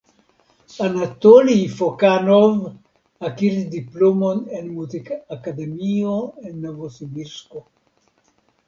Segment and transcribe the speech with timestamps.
[0.85, 2.57] Anatolij Fokanov
[3.29, 7.65] akiris diplomon en muzikakademio en Novosibirsko.